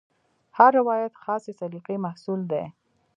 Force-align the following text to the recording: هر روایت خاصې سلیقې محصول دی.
هر 0.57 0.71
روایت 0.79 1.13
خاصې 1.23 1.51
سلیقې 1.59 1.95
محصول 2.05 2.41
دی. 2.51 2.63